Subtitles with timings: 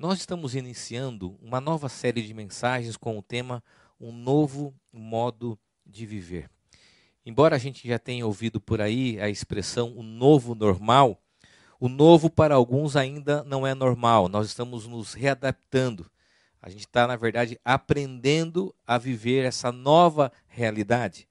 [0.00, 3.62] Nós estamos iniciando uma nova série de mensagens com o tema
[4.00, 6.48] Um Novo Modo de Viver.
[7.22, 11.22] Embora a gente já tenha ouvido por aí a expressão o novo normal,
[11.78, 14.26] o novo para alguns ainda não é normal.
[14.26, 16.10] Nós estamos nos readaptando.
[16.62, 21.28] A gente está, na verdade, aprendendo a viver essa nova realidade.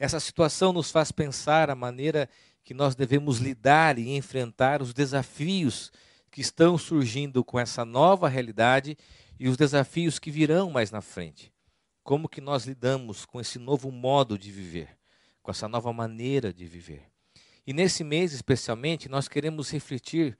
[0.00, 2.28] Essa situação nos faz pensar a maneira
[2.64, 5.92] que nós devemos lidar e enfrentar os desafios
[6.34, 8.98] que estão surgindo com essa nova realidade
[9.38, 11.52] e os desafios que virão mais na frente.
[12.02, 14.98] Como que nós lidamos com esse novo modo de viver,
[15.44, 17.04] com essa nova maneira de viver.
[17.64, 20.36] E nesse mês, especialmente, nós queremos refletir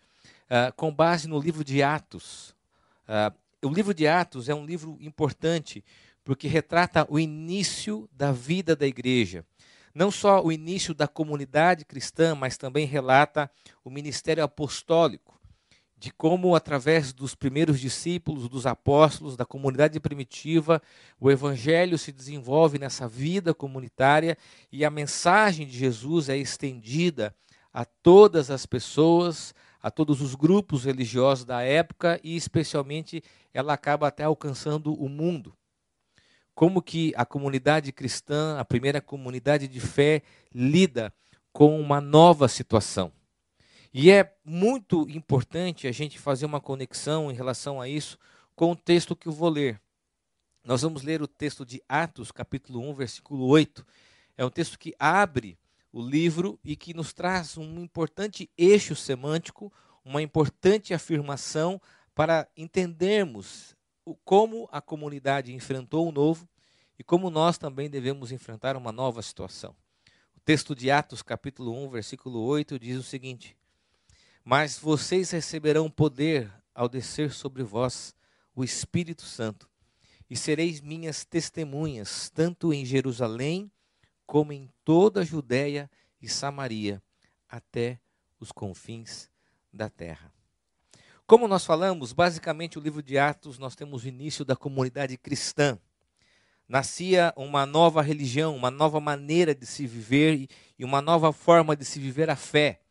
[0.46, 2.56] uh, com base no livro de Atos.
[3.08, 5.84] Uh, o livro de Atos é um livro importante
[6.24, 9.46] porque retrata o início da vida da igreja.
[9.94, 13.48] Não só o início da comunidade cristã, mas também relata
[13.84, 15.33] o ministério apostólico
[16.04, 20.82] de como, através dos primeiros discípulos, dos apóstolos, da comunidade primitiva,
[21.18, 24.36] o evangelho se desenvolve nessa vida comunitária
[24.70, 27.34] e a mensagem de Jesus é estendida
[27.72, 33.22] a todas as pessoas, a todos os grupos religiosos da época e, especialmente,
[33.54, 35.56] ela acaba até alcançando o mundo.
[36.54, 40.20] Como que a comunidade cristã, a primeira comunidade de fé,
[40.54, 41.10] lida
[41.50, 43.10] com uma nova situação.
[43.96, 48.18] E é muito importante a gente fazer uma conexão em relação a isso
[48.56, 49.80] com o texto que eu vou ler.
[50.64, 53.86] Nós vamos ler o texto de Atos, capítulo 1, versículo 8.
[54.36, 55.56] É um texto que abre
[55.92, 59.72] o livro e que nos traz um importante eixo semântico,
[60.04, 61.80] uma importante afirmação
[62.16, 63.76] para entendermos
[64.24, 66.48] como a comunidade enfrentou o novo
[66.98, 69.72] e como nós também devemos enfrentar uma nova situação.
[70.36, 73.56] O texto de Atos, capítulo 1, versículo 8, diz o seguinte:
[74.44, 78.14] mas vocês receberão poder ao descer sobre vós
[78.54, 79.68] o Espírito Santo,
[80.28, 83.70] e sereis minhas testemunhas, tanto em Jerusalém,
[84.26, 85.90] como em toda a Judéia
[86.20, 87.02] e Samaria,
[87.48, 87.98] até
[88.38, 89.30] os confins
[89.72, 90.32] da terra.
[91.26, 95.78] Como nós falamos, basicamente o livro de Atos, nós temos o início da comunidade cristã.
[96.68, 101.84] Nascia uma nova religião, uma nova maneira de se viver e uma nova forma de
[101.84, 102.83] se viver a fé.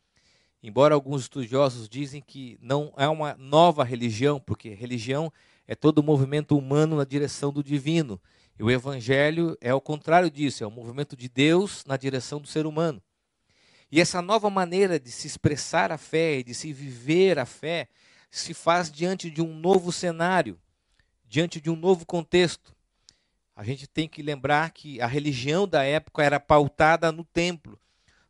[0.66, 5.30] Embora alguns estudiosos dizem que não é uma nova religião, porque religião
[5.68, 8.18] é todo movimento humano na direção do divino.
[8.58, 12.48] E o evangelho é o contrário disso, é o movimento de Deus na direção do
[12.48, 13.02] ser humano.
[13.92, 17.86] E essa nova maneira de se expressar a fé e de se viver a fé
[18.30, 20.58] se faz diante de um novo cenário,
[21.28, 22.74] diante de um novo contexto.
[23.54, 27.78] A gente tem que lembrar que a religião da época era pautada no templo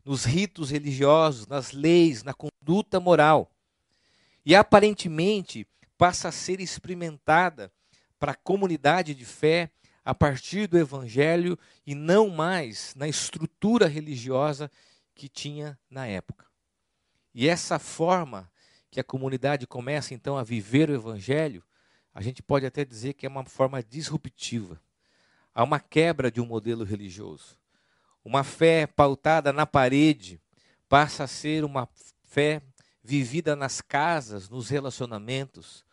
[0.05, 3.51] nos ritos religiosos, nas leis, na conduta moral.
[4.45, 5.67] E aparentemente
[5.97, 7.71] passa a ser experimentada
[8.19, 9.71] para a comunidade de fé
[10.03, 14.69] a partir do evangelho e não mais na estrutura religiosa
[15.15, 16.45] que tinha na época.
[17.33, 18.49] E essa forma
[18.91, 21.63] que a comunidade começa então a viver o evangelho,
[22.13, 24.79] a gente pode até dizer que é uma forma disruptiva.
[25.53, 27.57] Há uma quebra de um modelo religioso.
[28.25, 30.41] Uma fé pautada na parede
[30.89, 31.87] passa a ser uma
[32.23, 32.59] fé
[33.03, 35.85] vivida nas casas, nos relacionamentos.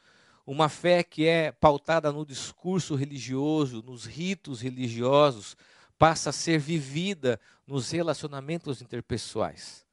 [0.46, 5.54] Uma fé que é pautada no discurso religioso, nos ritos religiosos,
[5.98, 9.84] passa a ser vivida nos relacionamentos interpessoais.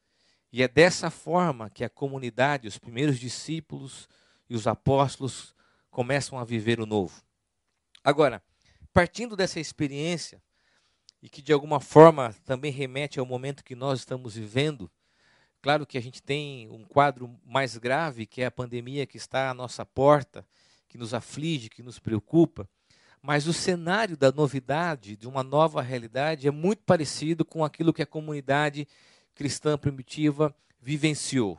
[0.50, 4.08] E é dessa forma que a comunidade, os primeiros discípulos
[4.48, 5.54] e os apóstolos
[5.90, 7.22] começam a viver o novo.
[8.02, 8.42] Agora,
[8.94, 10.42] partindo dessa experiência,
[11.22, 14.90] e que de alguma forma também remete ao momento que nós estamos vivendo.
[15.62, 19.50] Claro que a gente tem um quadro mais grave, que é a pandemia que está
[19.50, 20.46] à nossa porta,
[20.88, 22.68] que nos aflige, que nos preocupa,
[23.22, 28.02] mas o cenário da novidade, de uma nova realidade, é muito parecido com aquilo que
[28.02, 28.88] a comunidade
[29.34, 31.58] cristã primitiva vivenciou.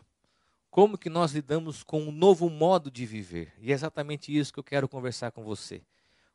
[0.71, 3.53] Como que nós lidamos com um novo modo de viver?
[3.59, 5.83] E é exatamente isso que eu quero conversar com você.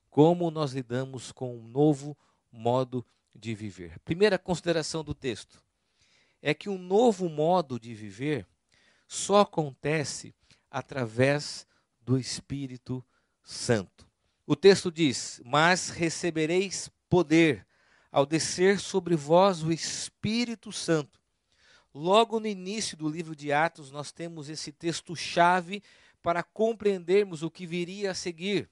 [0.08, 2.16] Como nós lidamos com um novo
[2.52, 3.04] modo
[3.36, 3.98] de viver.
[4.00, 5.62] Primeira consideração do texto
[6.42, 8.46] é que um novo modo de viver
[9.06, 10.34] só acontece
[10.70, 11.66] através
[12.00, 13.04] do Espírito
[13.42, 14.06] Santo.
[14.46, 17.66] O texto diz: Mas recebereis poder
[18.10, 21.20] ao descer sobre vós o Espírito Santo.
[21.92, 25.82] Logo no início do livro de Atos, nós temos esse texto-chave
[26.22, 28.68] para compreendermos o que viria a seguir.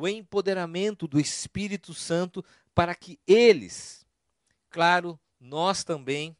[0.00, 4.06] O empoderamento do Espírito Santo para que eles,
[4.70, 6.36] claro, nós também,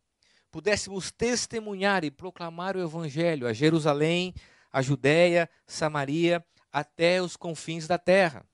[0.49, 4.33] pudéssemos testemunhar e proclamar o Evangelho a Jerusalém,
[4.73, 8.47] a Judéia, Samaria, até os confins da terra.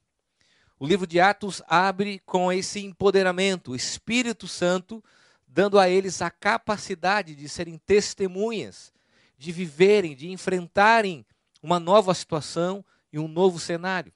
[0.78, 5.04] O livro de Atos abre com esse empoderamento, o Espírito Santo
[5.46, 8.90] dando a eles a capacidade de serem testemunhas,
[9.36, 11.26] de viverem, de enfrentarem
[11.62, 14.13] uma nova situação e um novo cenário.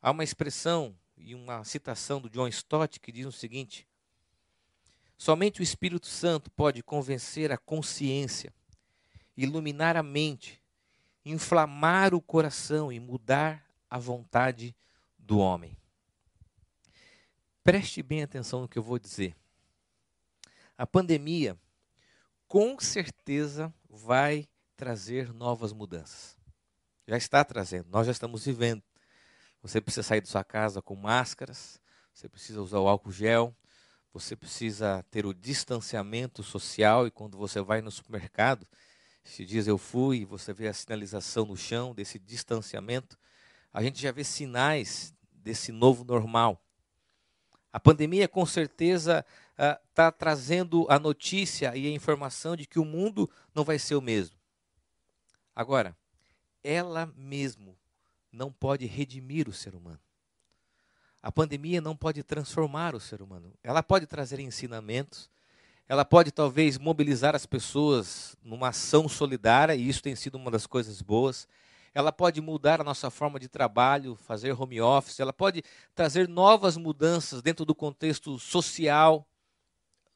[0.00, 3.86] Há uma expressão e uma citação do John Stott que diz o seguinte:
[5.16, 8.54] Somente o Espírito Santo pode convencer a consciência,
[9.36, 10.62] iluminar a mente,
[11.24, 14.74] inflamar o coração e mudar a vontade
[15.18, 15.76] do homem.
[17.64, 19.36] Preste bem atenção no que eu vou dizer.
[20.76, 21.58] A pandemia,
[22.46, 26.38] com certeza, vai trazer novas mudanças.
[27.06, 28.82] Já está trazendo, nós já estamos vivendo.
[29.62, 31.80] Você precisa sair da sua casa com máscaras,
[32.14, 33.54] você precisa usar o álcool gel,
[34.12, 38.66] você precisa ter o distanciamento social e quando você vai no supermercado,
[39.22, 43.18] se dias eu fui você vê a sinalização no chão desse distanciamento,
[43.72, 46.60] a gente já vê sinais desse novo normal.
[47.72, 52.84] A pandemia com certeza está uh, trazendo a notícia e a informação de que o
[52.84, 54.36] mundo não vai ser o mesmo.
[55.54, 55.96] Agora,
[56.64, 57.77] ela mesmo
[58.32, 60.00] não pode redimir o ser humano.
[61.22, 63.52] A pandemia não pode transformar o ser humano.
[63.62, 65.28] Ela pode trazer ensinamentos,
[65.88, 70.66] ela pode talvez mobilizar as pessoas numa ação solidária, e isso tem sido uma das
[70.66, 71.48] coisas boas.
[71.94, 75.62] Ela pode mudar a nossa forma de trabalho, fazer home office, ela pode
[75.94, 79.26] trazer novas mudanças dentro do contexto social,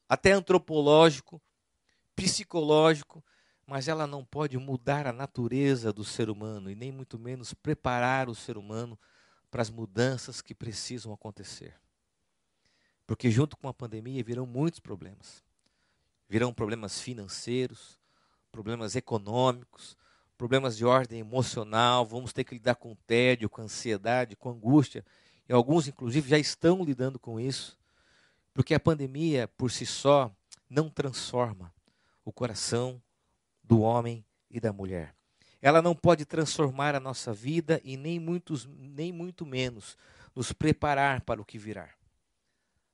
[0.07, 1.41] até antropológico,
[2.15, 3.23] psicológico,
[3.65, 8.29] mas ela não pode mudar a natureza do ser humano e nem muito menos preparar
[8.29, 8.99] o ser humano
[9.49, 11.75] para as mudanças que precisam acontecer.
[13.05, 15.43] Porque junto com a pandemia virão muitos problemas.
[16.27, 17.99] Virão problemas financeiros,
[18.51, 19.97] problemas econômicos,
[20.37, 25.05] problemas de ordem emocional, vamos ter que lidar com tédio, com ansiedade, com angústia.
[25.47, 27.77] E alguns, inclusive, já estão lidando com isso.
[28.53, 30.31] Porque a pandemia, por si só,
[30.69, 31.73] não transforma
[32.25, 33.01] o coração
[33.73, 35.15] do homem e da mulher.
[35.59, 39.97] Ela não pode transformar a nossa vida e nem, muitos, nem muito menos
[40.35, 41.89] nos preparar para o que virá.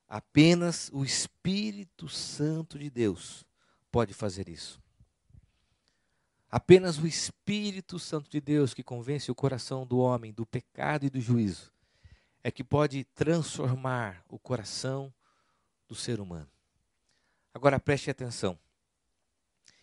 [0.08, 3.46] Apenas o Espírito Santo de Deus
[3.92, 4.82] pode fazer isso.
[6.50, 11.10] Apenas o Espírito Santo de Deus que convence o coração do homem do pecado e
[11.10, 11.74] do juízo
[12.42, 15.14] é que pode transformar o coração
[15.90, 16.50] do ser humano.
[17.54, 18.58] Agora preste atenção.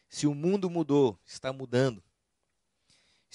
[0.09, 2.03] Se o mundo mudou, está mudando,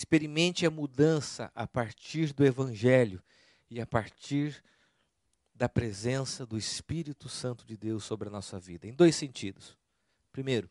[0.01, 3.21] Experimente a mudança a partir do Evangelho
[3.69, 4.63] e a partir
[5.53, 9.77] da presença do Espírito Santo de Deus sobre a nossa vida, em dois sentidos.
[10.31, 10.69] Primeiro,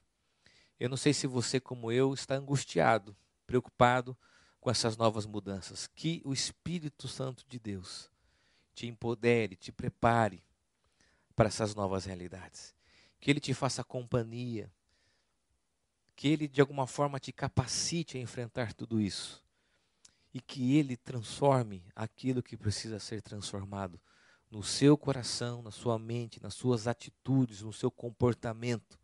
[0.81, 4.17] eu não sei se você, como eu, está angustiado, preocupado
[4.59, 5.87] com essas novas mudanças.
[5.87, 8.11] Que o Espírito Santo de Deus
[8.75, 10.43] te empodere, te prepare
[11.37, 12.75] para essas novas realidades.
[13.21, 14.73] Que Ele te faça companhia,
[16.21, 19.43] que Ele de alguma forma te capacite a enfrentar tudo isso
[20.35, 23.99] e que Ele transforme aquilo que precisa ser transformado
[24.51, 29.01] no seu coração, na sua mente, nas suas atitudes, no seu comportamento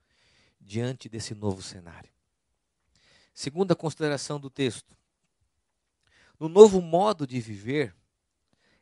[0.61, 2.13] diante desse novo cenário.
[3.33, 4.95] Segunda consideração do texto:
[6.39, 7.97] no novo modo de viver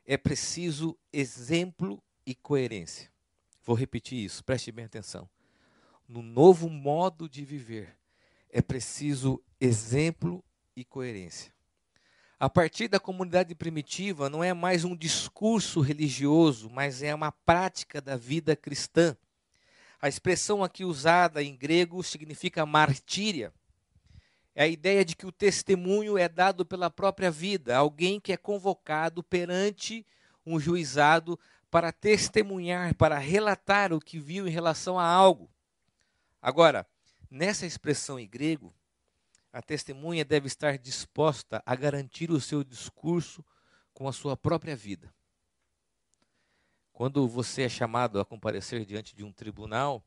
[0.04, 3.12] é preciso exemplo e coerência.
[3.62, 5.30] Vou repetir isso, preste bem atenção.
[6.08, 7.96] No novo modo de viver
[8.54, 10.42] é preciso exemplo
[10.76, 11.52] e coerência.
[12.38, 18.00] A partir da comunidade primitiva, não é mais um discurso religioso, mas é uma prática
[18.00, 19.16] da vida cristã.
[20.00, 23.52] A expressão aqui usada em grego significa martíria.
[24.54, 28.36] É a ideia de que o testemunho é dado pela própria vida, alguém que é
[28.36, 30.06] convocado perante
[30.46, 31.36] um juizado
[31.72, 35.50] para testemunhar, para relatar o que viu em relação a algo.
[36.40, 36.86] Agora,
[37.34, 38.72] Nessa expressão em grego,
[39.52, 43.44] a testemunha deve estar disposta a garantir o seu discurso
[43.92, 45.12] com a sua própria vida.
[46.92, 50.00] Quando você é chamado a comparecer diante de um tribunal,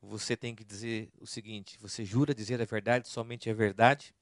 [0.00, 4.14] você tem que dizer o seguinte: você jura dizer a verdade, somente a verdade?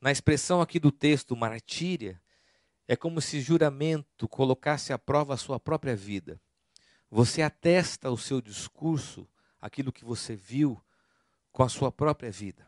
[0.00, 2.18] Na expressão aqui do texto, martíria,
[2.88, 6.40] é como se juramento colocasse à prova a sua própria vida.
[7.10, 9.28] Você atesta o seu discurso,
[9.60, 10.82] aquilo que você viu,
[11.52, 12.66] com a sua própria vida.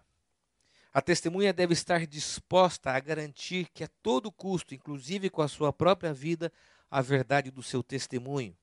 [0.92, 5.72] A testemunha deve estar disposta a garantir que a todo custo, inclusive com a sua
[5.72, 6.52] própria vida,
[6.88, 8.56] a verdade do seu testemunho.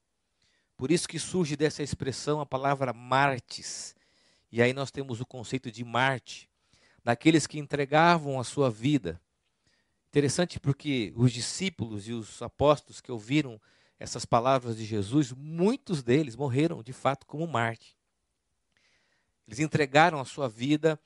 [0.78, 3.94] Por isso que surge dessa expressão a palavra martes.
[4.52, 6.50] E aí nós temos o conceito de Marte.
[7.04, 9.20] daqueles que entregavam a sua vida.
[10.10, 13.60] Interessante porque os discípulos e os apóstolos que ouviram
[14.00, 17.98] essas palavras de Jesus, muitos deles morreram de fato como Marte.
[19.52, 20.98] Eles entregaram a sua vida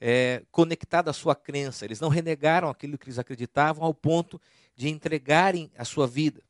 [0.00, 1.84] é, conectada à sua crença.
[1.84, 4.40] Eles não renegaram aquilo que eles acreditavam ao ponto
[4.74, 6.42] de entregarem a sua vida.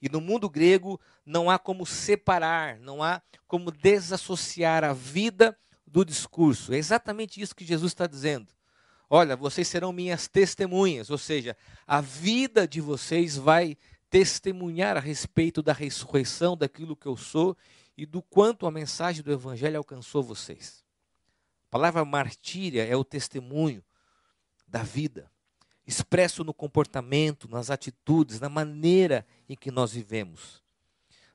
[0.00, 6.04] E no mundo grego não há como separar, não há como desassociar a vida do
[6.04, 6.72] discurso.
[6.72, 8.46] É exatamente isso que Jesus está dizendo.
[9.10, 13.76] Olha, vocês serão minhas testemunhas, ou seja, a vida de vocês vai
[14.08, 17.56] testemunhar a respeito da ressurreição, daquilo que eu sou
[17.96, 20.83] e do quanto a mensagem do Evangelho alcançou vocês.
[21.74, 23.82] Palavra martíria é o testemunho
[24.64, 25.28] da vida,
[25.84, 30.62] expresso no comportamento, nas atitudes, na maneira em que nós vivemos.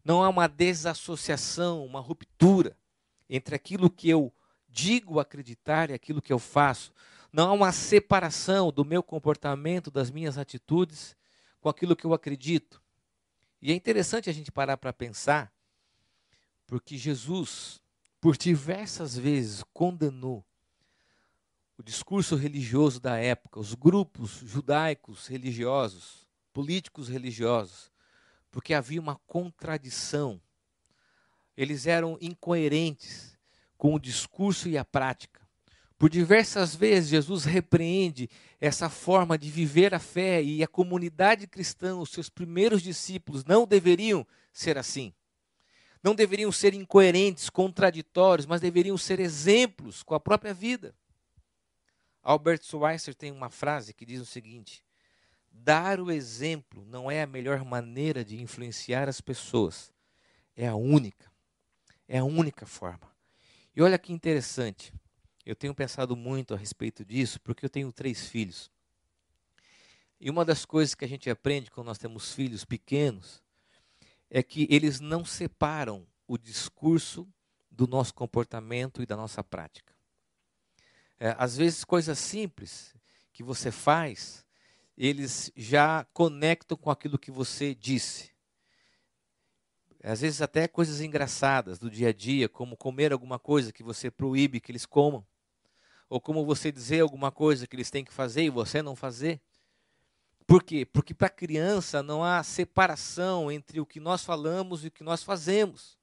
[0.01, 2.77] Não há uma desassociação, uma ruptura
[3.29, 4.33] entre aquilo que eu
[4.69, 6.93] digo acreditar e aquilo que eu faço.
[7.33, 11.17] Não há uma separação do meu comportamento, das minhas atitudes,
[11.59, 12.81] com aquilo que eu acredito.
[13.61, 15.51] E é interessante a gente parar para pensar,
[16.65, 17.81] porque Jesus,
[18.21, 20.45] por diversas vezes, condenou
[21.77, 27.89] o discurso religioso da época, os grupos judaicos religiosos, políticos religiosos,
[28.51, 30.41] porque havia uma contradição.
[31.55, 33.37] Eles eram incoerentes
[33.77, 35.39] com o discurso e a prática.
[35.97, 41.97] Por diversas vezes, Jesus repreende essa forma de viver a fé e a comunidade cristã,
[41.97, 45.13] os seus primeiros discípulos, não deveriam ser assim.
[46.01, 50.95] Não deveriam ser incoerentes, contraditórios, mas deveriam ser exemplos com a própria vida.
[52.21, 54.83] Albert Schweitzer tem uma frase que diz o seguinte:
[55.51, 59.91] Dar o exemplo não é a melhor maneira de influenciar as pessoas,
[60.55, 61.29] é a única.
[62.07, 63.07] É a única forma.
[63.75, 64.93] E olha que interessante,
[65.45, 68.71] eu tenho pensado muito a respeito disso, porque eu tenho três filhos.
[70.19, 73.41] E uma das coisas que a gente aprende quando nós temos filhos pequenos
[74.29, 77.27] é que eles não separam o discurso
[77.69, 79.93] do nosso comportamento e da nossa prática.
[81.19, 82.95] É, às vezes, coisas simples
[83.33, 84.45] que você faz,
[84.97, 88.31] eles já conectam com aquilo que você disse
[90.03, 94.09] às vezes até coisas engraçadas do dia a dia, como comer alguma coisa que você
[94.09, 95.25] proíbe que eles comam,
[96.09, 99.41] ou como você dizer alguma coisa que eles têm que fazer e você não fazer.
[100.49, 100.83] Por quê?
[100.83, 105.03] Porque para a criança não há separação entre o que nós falamos e o que
[105.03, 105.95] nós fazemos.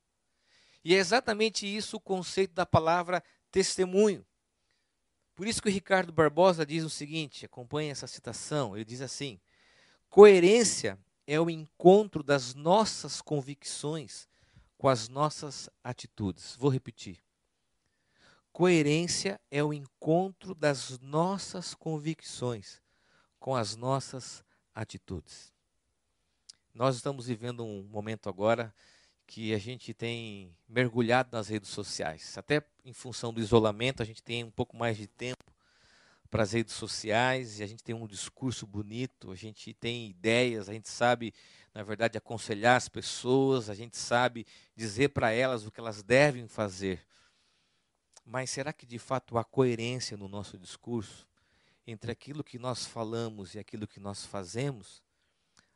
[0.85, 4.25] E é exatamente isso o conceito da palavra testemunho.
[5.35, 9.41] Por isso que o Ricardo Barbosa diz o seguinte, acompanhe essa citação, ele diz assim:
[10.09, 14.29] coerência é o encontro das nossas convicções
[14.79, 16.55] com as nossas atitudes.
[16.55, 17.19] Vou repetir.
[18.53, 22.86] Coerência é o encontro das nossas convicções
[23.47, 25.53] com as nossas atitudes.
[26.75, 28.75] Nós estamos vivendo um momento agora
[29.25, 32.37] que a gente tem mergulhado nas redes sociais.
[32.37, 35.45] Até em função do isolamento, a gente tem um pouco mais de tempo
[36.29, 40.69] para as redes sociais e a gente tem um discurso bonito, a gente tem ideias,
[40.69, 41.33] a gente sabe,
[41.73, 46.49] na verdade, aconselhar as pessoas, a gente sabe dizer para elas o que elas devem
[46.49, 47.01] fazer.
[48.25, 51.29] Mas será que de fato há coerência no nosso discurso
[51.87, 55.03] entre aquilo que nós falamos e aquilo que nós fazemos?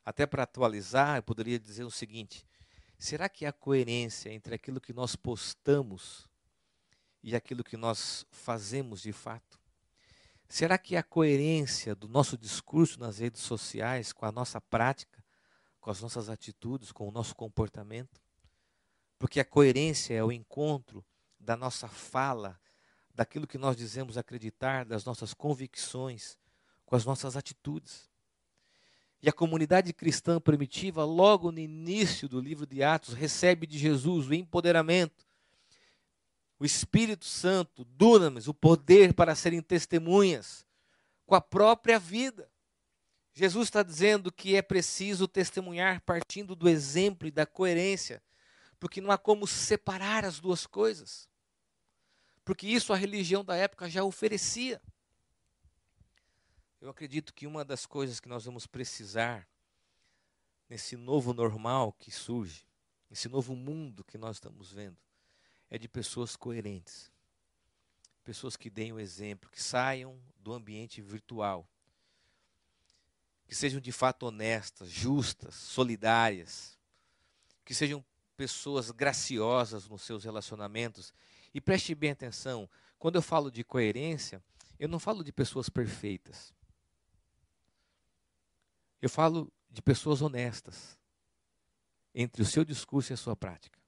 [0.05, 2.45] Até para atualizar, eu poderia dizer o seguinte:
[2.99, 6.29] será que há coerência entre aquilo que nós postamos
[7.23, 9.61] e aquilo que nós fazemos de fato?
[10.49, 15.25] Será que a coerência do nosso discurso nas redes sociais com a nossa prática,
[15.81, 18.21] com as nossas atitudes, com o nosso comportamento?
[19.17, 21.05] Porque a coerência é o encontro
[21.39, 22.59] da nossa fala,
[23.15, 26.39] daquilo que nós dizemos acreditar, das nossas convicções,
[26.85, 28.09] com as nossas atitudes.
[29.23, 34.29] E a comunidade cristã primitiva, logo no início do livro de Atos, recebe de Jesus
[34.29, 35.31] o empoderamento
[36.61, 40.67] o Espírito Santo, dunamis, o poder para serem testemunhas
[41.25, 42.51] com a própria vida.
[43.33, 48.23] Jesus está dizendo que é preciso testemunhar partindo do exemplo e da coerência,
[48.79, 51.30] porque não há como separar as duas coisas.
[52.51, 54.83] Porque isso a religião da época já oferecia.
[56.81, 59.49] Eu acredito que uma das coisas que nós vamos precisar
[60.69, 62.67] nesse novo normal que surge,
[63.09, 64.97] nesse novo mundo que nós estamos vendo,
[65.71, 67.09] é de pessoas coerentes.
[68.25, 71.65] Pessoas que deem o exemplo, que saiam do ambiente virtual.
[73.47, 76.77] Que sejam de fato honestas, justas, solidárias.
[77.65, 78.05] Que sejam
[78.37, 81.15] pessoas graciosas nos seus relacionamentos.
[81.53, 84.43] E preste bem atenção, quando eu falo de coerência,
[84.81, 86.55] Eu não falo de pessoas perfeitas.
[89.03, 90.99] Eu falo de pessoas honestas
[92.15, 93.79] entre o seu discurso e a sua prática.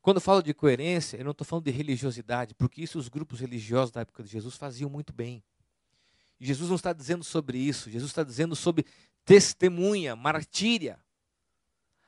[0.00, 3.40] Quando eu falo de coerência, eu não estou falando de religiosidade, porque isso os grupos
[3.40, 5.42] religiosos da época de Jesus faziam muito bem.
[6.38, 8.86] E Jesus não está dizendo sobre isso, Jesus está dizendo sobre
[9.24, 10.98] testemunha, martíria,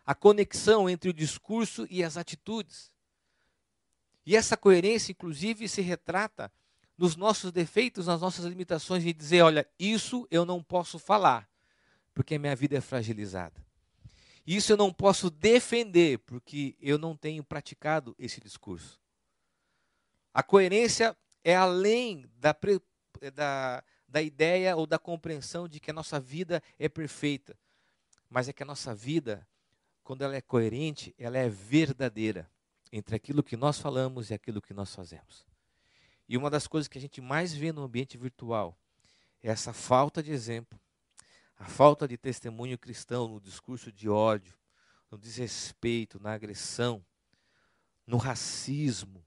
[0.07, 2.92] a conexão entre o discurso e as atitudes.
[4.25, 6.53] E essa coerência, inclusive, se retrata
[6.97, 11.49] nos nossos defeitos, nas nossas limitações, e dizer: olha, isso eu não posso falar,
[12.15, 13.61] porque a minha vida é fragilizada.
[14.47, 19.01] Isso eu não posso defender, porque eu não tenho praticado esse discurso.
[20.35, 22.57] A coerência é além da,
[23.35, 27.57] da, da ideia ou da compreensão de que a nossa vida é perfeita,
[28.29, 29.47] mas é que a nossa vida,
[30.03, 32.51] quando ela é coerente, ela é verdadeira
[32.93, 35.47] entre aquilo que nós falamos e aquilo que nós fazemos.
[36.29, 38.79] E uma das coisas que a gente mais vê no ambiente virtual
[39.43, 40.79] é essa falta de exemplo,
[41.57, 44.55] a falta de testemunho cristão no discurso de ódio,
[45.11, 47.05] no desrespeito, na agressão,
[48.07, 49.25] no racismo.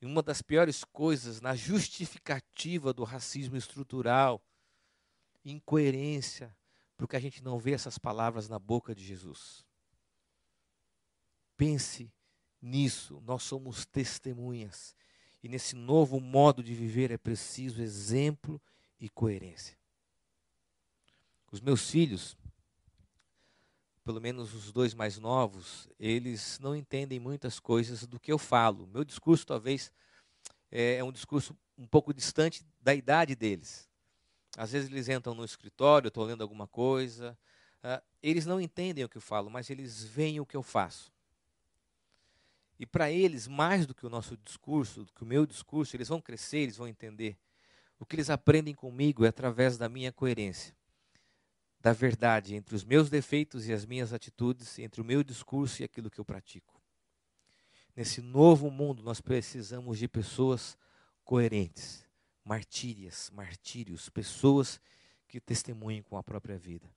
[0.00, 4.42] E uma das piores coisas, na justificativa do racismo estrutural,
[5.44, 6.56] incoerência,
[6.96, 9.65] porque a gente não vê essas palavras na boca de Jesus.
[11.56, 12.12] Pense
[12.60, 14.94] nisso, nós somos testemunhas.
[15.42, 18.60] E nesse novo modo de viver é preciso exemplo
[18.98, 19.76] e coerência.
[21.50, 22.36] Os meus filhos,
[24.04, 28.86] pelo menos os dois mais novos, eles não entendem muitas coisas do que eu falo.
[28.88, 29.92] Meu discurso talvez
[30.70, 33.88] é, é um discurso um pouco distante da idade deles.
[34.56, 37.38] Às vezes eles entram no escritório, eu estou lendo alguma coisa,
[37.84, 41.12] uh, eles não entendem o que eu falo, mas eles veem o que eu faço.
[42.78, 46.08] E para eles, mais do que o nosso discurso, do que o meu discurso, eles
[46.08, 47.38] vão crescer, eles vão entender.
[47.98, 50.76] O que eles aprendem comigo é através da minha coerência
[51.86, 55.84] da verdade entre os meus defeitos e as minhas atitudes, entre o meu discurso e
[55.84, 56.82] aquilo que eu pratico.
[57.94, 60.76] Nesse novo mundo, nós precisamos de pessoas
[61.22, 62.04] coerentes,
[62.44, 64.80] martírias, martírios, pessoas
[65.28, 66.90] que testemunhem com a própria vida.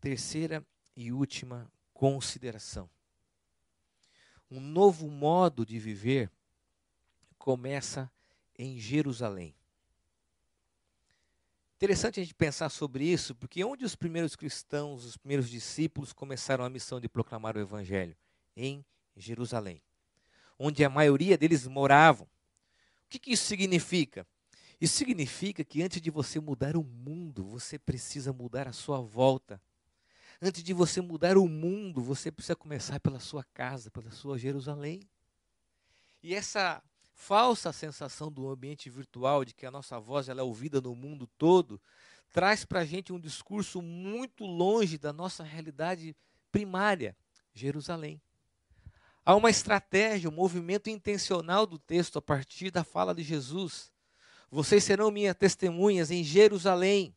[0.00, 2.90] Terceira e última consideração.
[4.50, 6.30] Um novo modo de viver
[7.38, 8.10] começa
[8.58, 9.54] em Jerusalém.
[11.76, 16.64] Interessante a gente pensar sobre isso, porque onde os primeiros cristãos, os primeiros discípulos começaram
[16.64, 18.16] a missão de proclamar o evangelho?
[18.56, 18.84] Em
[19.16, 19.80] Jerusalém,
[20.58, 22.26] onde a maioria deles moravam.
[22.26, 24.26] O que, que isso significa?
[24.80, 29.60] Isso significa que antes de você mudar o mundo, você precisa mudar a sua volta.
[30.40, 35.00] Antes de você mudar o mundo, você precisa começar pela sua casa, pela sua Jerusalém.
[36.22, 36.80] E essa
[37.12, 41.26] falsa sensação do ambiente virtual, de que a nossa voz ela é ouvida no mundo
[41.36, 41.80] todo,
[42.32, 46.16] traz para a gente um discurso muito longe da nossa realidade
[46.52, 47.16] primária,
[47.52, 48.22] Jerusalém.
[49.24, 53.92] Há uma estratégia, um movimento intencional do texto a partir da fala de Jesus.
[54.48, 57.14] Vocês serão minhas testemunhas em Jerusalém,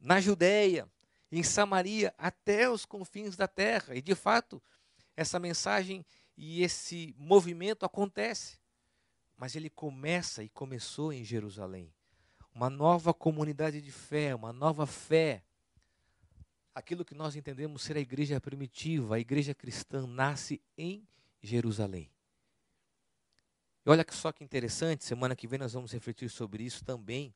[0.00, 0.88] na Judéia,
[1.30, 3.94] em Samaria, até os confins da terra.
[3.94, 4.62] E de fato,
[5.16, 6.04] essa mensagem
[6.36, 8.58] e esse movimento acontece.
[9.36, 11.92] Mas ele começa e começou em Jerusalém.
[12.54, 15.42] Uma nova comunidade de fé, uma nova fé.
[16.74, 21.06] Aquilo que nós entendemos ser a igreja primitiva, a igreja cristã, nasce em
[21.42, 22.10] Jerusalém.
[23.84, 27.34] E olha só que interessante, semana que vem nós vamos refletir sobre isso também.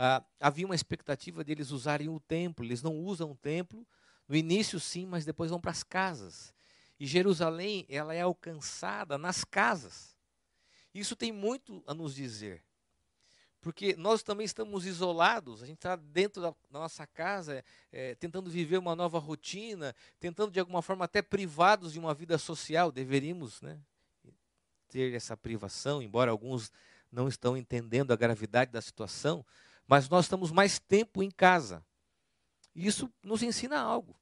[0.00, 3.84] Ah, havia uma expectativa deles usarem o templo, eles não usam o templo,
[4.28, 6.54] no início sim, mas depois vão para as casas.
[7.00, 10.16] E Jerusalém, ela é alcançada nas casas.
[10.94, 12.62] Isso tem muito a nos dizer.
[13.60, 18.78] Porque nós também estamos isolados, a gente está dentro da nossa casa, é, tentando viver
[18.78, 22.92] uma nova rotina, tentando de alguma forma até privados de uma vida social.
[22.92, 23.80] Deveríamos né,
[24.88, 26.70] ter essa privação, embora alguns
[27.10, 29.44] não estão entendendo a gravidade da situação,
[29.88, 31.82] mas nós estamos mais tempo em casa.
[32.74, 34.20] Isso nos ensina algo.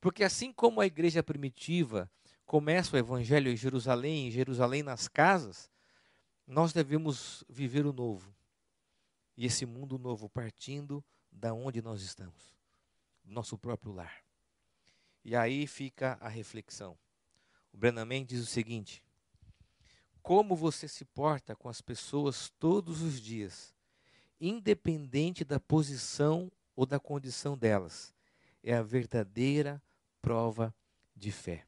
[0.00, 2.10] Porque assim como a igreja primitiva
[2.44, 5.70] começa o evangelho em Jerusalém, em Jerusalém nas casas,
[6.44, 8.34] nós devemos viver o novo.
[9.36, 12.56] E esse mundo novo partindo da onde nós estamos,
[13.24, 14.24] nosso próprio lar.
[15.24, 16.98] E aí fica a reflexão.
[17.72, 19.04] O Brennan diz o seguinte:
[20.22, 23.75] Como você se porta com as pessoas todos os dias,
[24.40, 28.14] independente da posição ou da condição delas,
[28.62, 29.82] é a verdadeira
[30.20, 30.74] prova
[31.14, 31.66] de fé.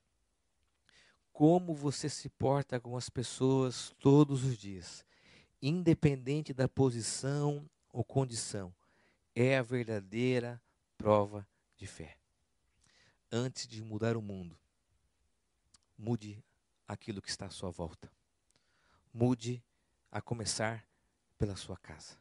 [1.32, 5.04] Como você se porta com as pessoas todos os dias,
[5.62, 8.74] independente da posição ou condição,
[9.34, 10.60] é a verdadeira
[10.96, 12.16] prova de fé.
[13.30, 14.58] Antes de mudar o mundo,
[15.96, 16.42] mude
[16.86, 18.10] aquilo que está à sua volta.
[19.12, 19.62] Mude
[20.10, 20.84] a começar
[21.38, 22.16] pela sua casa.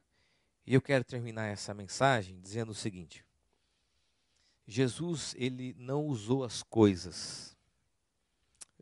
[0.68, 3.26] E eu quero terminar essa mensagem dizendo o seguinte:
[4.68, 7.56] Jesus, ele não usou as coisas.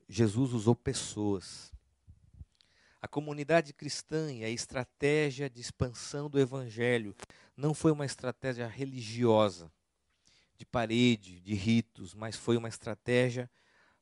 [0.09, 1.71] Jesus usou pessoas.
[2.99, 7.15] A comunidade cristã e a estratégia de expansão do evangelho
[7.55, 9.71] não foi uma estratégia religiosa,
[10.57, 13.49] de parede, de ritos, mas foi uma estratégia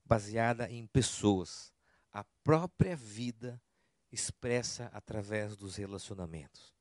[0.05, 1.73] baseada em pessoas.
[2.13, 3.61] A própria vida
[4.09, 6.72] expressa através dos relacionamentos.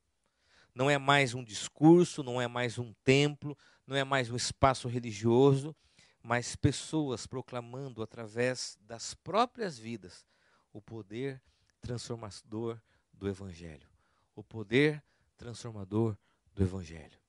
[0.73, 4.87] Não é mais um discurso, não é mais um templo, não é mais um espaço
[4.87, 5.75] religioso,
[6.21, 10.25] mas pessoas proclamando através das próprias vidas
[10.71, 11.41] o poder
[11.81, 12.79] transformador
[13.13, 13.87] do Evangelho.
[14.35, 15.03] O poder
[15.37, 16.17] transformador
[16.55, 17.19] do Evangelho.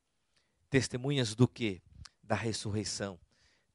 [0.70, 1.82] Testemunhas do que?
[2.22, 3.18] Da ressurreição.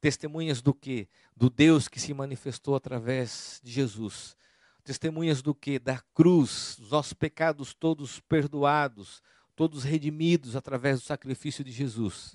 [0.00, 1.08] Testemunhas do que?
[1.36, 4.34] Do Deus que se manifestou através de Jesus.
[4.82, 5.78] Testemunhas do que?
[5.78, 9.22] Da cruz, os nossos pecados todos perdoados,
[9.60, 12.34] todos redimidos através do sacrifício de Jesus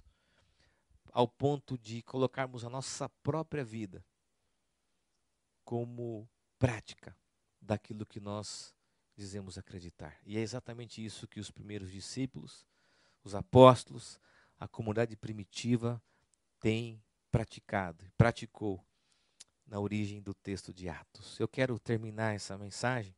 [1.12, 4.06] ao ponto de colocarmos a nossa própria vida
[5.64, 7.18] como prática
[7.60, 8.76] daquilo que nós
[9.16, 10.20] dizemos acreditar.
[10.24, 12.64] E é exatamente isso que os primeiros discípulos,
[13.24, 14.20] os apóstolos,
[14.60, 16.00] a comunidade primitiva
[16.60, 18.86] têm praticado, praticou
[19.66, 21.40] na origem do texto de Atos.
[21.40, 23.16] Eu quero terminar essa mensagem,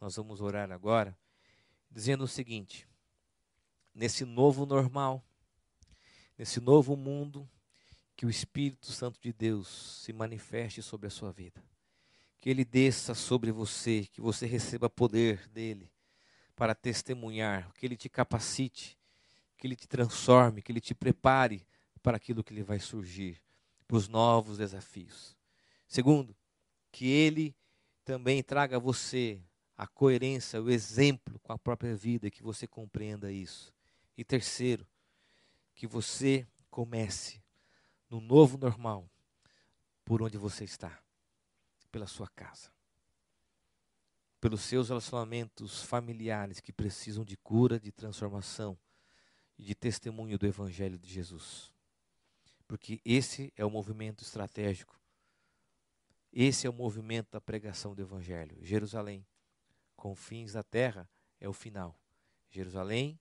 [0.00, 1.18] nós vamos orar agora,
[1.90, 2.86] dizendo o seguinte:
[3.94, 5.24] nesse novo normal,
[6.36, 7.48] nesse novo mundo,
[8.16, 11.62] que o Espírito Santo de Deus se manifeste sobre a sua vida.
[12.38, 15.90] Que ele desça sobre você, que você receba poder dele
[16.54, 18.98] para testemunhar, que ele te capacite,
[19.56, 21.66] que ele te transforme, que ele te prepare
[22.02, 23.40] para aquilo que ele vai surgir,
[23.88, 25.36] para os novos desafios.
[25.88, 26.36] Segundo,
[26.92, 27.56] que ele
[28.04, 29.40] também traga a você
[29.76, 33.73] a coerência, o exemplo com a própria vida, que você compreenda isso.
[34.16, 34.86] E terceiro,
[35.74, 37.42] que você comece
[38.08, 39.10] no novo normal
[40.04, 41.02] por onde você está,
[41.90, 42.70] pela sua casa,
[44.40, 48.78] pelos seus relacionamentos familiares que precisam de cura, de transformação
[49.58, 51.72] e de testemunho do Evangelho de Jesus.
[52.66, 54.98] Porque esse é o movimento estratégico.
[56.32, 58.58] Esse é o movimento da pregação do Evangelho.
[58.62, 59.26] Jerusalém,
[59.94, 61.08] confins da terra,
[61.40, 61.98] é o final.
[62.50, 63.18] Jerusalém,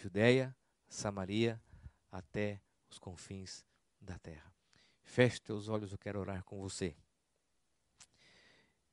[0.00, 0.56] Judéia,
[0.88, 1.60] Samaria,
[2.10, 2.58] até
[2.88, 3.66] os confins
[4.00, 4.50] da terra.
[5.02, 6.96] Feche teus olhos, eu quero orar com você.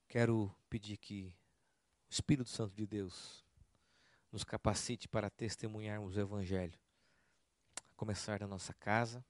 [0.10, 1.34] Quero pedir que
[2.10, 3.46] o Espírito Santo de Deus
[4.30, 6.78] nos capacite para testemunharmos o Evangelho,
[7.96, 9.24] começar da nossa casa,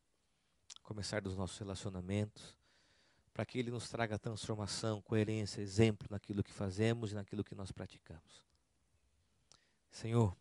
[0.81, 2.57] começar dos nossos relacionamentos,
[3.31, 7.71] para que Ele nos traga transformação, coerência, exemplo naquilo que fazemos e naquilo que nós
[7.71, 8.43] praticamos.
[9.91, 10.35] Senhor,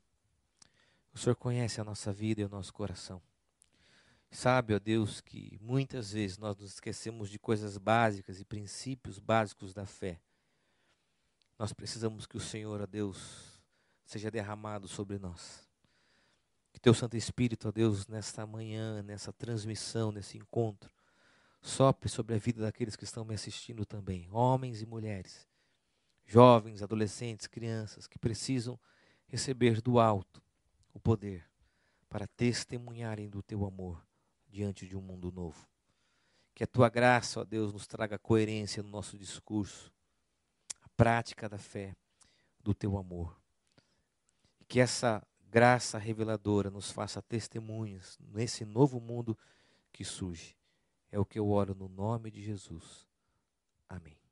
[1.16, 3.22] o Senhor conhece a nossa vida e o nosso coração.
[4.31, 9.72] Sabe, ó Deus, que muitas vezes nós nos esquecemos de coisas básicas e princípios básicos
[9.72, 10.20] da fé.
[11.59, 13.59] Nós precisamos que o Senhor, ó Deus,
[14.05, 15.66] seja derramado sobre nós.
[16.70, 20.92] Que Teu Santo Espírito, ó Deus, nesta manhã, nessa transmissão, nesse encontro,
[21.62, 25.48] sopre sobre a vida daqueles que estão me assistindo também, homens e mulheres,
[26.26, 28.79] jovens, adolescentes, crianças, que precisam
[29.26, 30.44] receber do alto
[30.96, 31.46] o poder
[32.09, 34.02] para testemunharem do Teu amor
[34.48, 35.68] diante de um mundo novo.
[36.54, 39.92] Que a tua graça, ó Deus, nos traga coerência no nosso discurso,
[40.80, 41.94] a prática da fé,
[42.61, 43.38] do teu amor.
[44.66, 49.37] Que essa graça reveladora nos faça testemunhas nesse novo mundo
[49.92, 50.56] que surge.
[51.12, 53.06] É o que eu oro no nome de Jesus.
[53.87, 54.25] Amém.